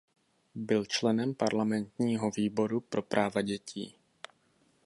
Byl 0.55 0.85
členem 0.85 1.35
parlamentního 1.35 2.31
výboru 2.31 2.79
pro 2.79 3.01
práva 3.01 3.41
dětí. 3.41 3.95